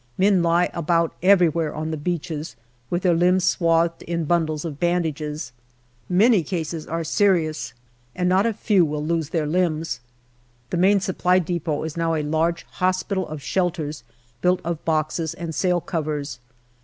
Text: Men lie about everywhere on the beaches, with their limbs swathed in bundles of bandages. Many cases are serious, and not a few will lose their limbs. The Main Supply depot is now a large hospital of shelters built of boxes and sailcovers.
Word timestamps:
Men 0.17 0.41
lie 0.41 0.71
about 0.73 1.13
everywhere 1.21 1.75
on 1.75 1.91
the 1.91 1.95
beaches, 1.95 2.55
with 2.89 3.03
their 3.03 3.13
limbs 3.13 3.43
swathed 3.43 4.01
in 4.01 4.25
bundles 4.25 4.65
of 4.65 4.79
bandages. 4.79 5.51
Many 6.09 6.41
cases 6.41 6.87
are 6.87 7.03
serious, 7.03 7.73
and 8.15 8.27
not 8.27 8.47
a 8.47 8.51
few 8.53 8.83
will 8.83 9.05
lose 9.05 9.29
their 9.29 9.45
limbs. 9.45 9.99
The 10.71 10.77
Main 10.77 11.01
Supply 11.01 11.37
depot 11.37 11.83
is 11.83 11.97
now 11.97 12.15
a 12.15 12.23
large 12.23 12.63
hospital 12.63 13.27
of 13.27 13.43
shelters 13.43 14.03
built 14.41 14.59
of 14.63 14.83
boxes 14.85 15.35
and 15.35 15.53
sailcovers. 15.53 16.39